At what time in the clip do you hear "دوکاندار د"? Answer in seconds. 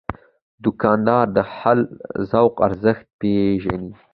0.63-1.37